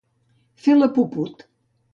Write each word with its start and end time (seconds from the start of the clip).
Fer 0.63 0.77
la 0.79 0.89
puput. 0.97 1.49